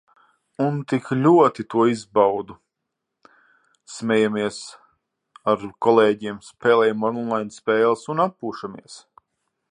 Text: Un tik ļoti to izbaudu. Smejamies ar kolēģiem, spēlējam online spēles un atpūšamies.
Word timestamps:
Un 0.67 0.77
tik 0.91 1.09
ļoti 1.25 1.65
to 1.73 1.83
izbaudu. 1.89 2.55
Smejamies 3.95 4.57
ar 5.53 5.65
kolēģiem, 5.87 6.41
spēlējam 6.51 7.05
online 7.11 7.55
spēles 7.59 8.07
un 8.15 8.25
atpūšamies. 8.29 8.97